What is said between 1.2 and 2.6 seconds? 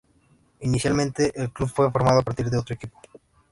el club fue formado a partir de